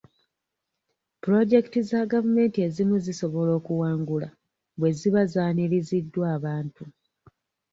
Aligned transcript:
Pulojekiti 1.21 1.79
za 1.89 1.99
gavumenti 2.11 2.57
ezimu 2.67 2.95
zisobola 3.05 3.51
okuwangula 3.59 4.27
bwe 4.79 4.89
ziba 4.97 5.21
zaaniriziddwa 5.31 6.25
abantu. 6.37 6.83